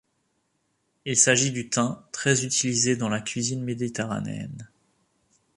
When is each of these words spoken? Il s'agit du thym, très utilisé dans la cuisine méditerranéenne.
Il 1.05 1.15
s'agit 1.15 1.51
du 1.51 1.69
thym, 1.69 2.01
très 2.11 2.43
utilisé 2.43 2.95
dans 2.95 3.07
la 3.07 3.21
cuisine 3.21 3.63
méditerranéenne. 3.63 4.67